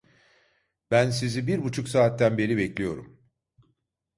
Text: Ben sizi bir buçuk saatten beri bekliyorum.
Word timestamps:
Ben 0.91 1.09
sizi 1.09 1.47
bir 1.47 1.63
buçuk 1.63 1.89
saatten 1.89 2.37
beri 2.37 2.57
bekliyorum. 2.57 3.19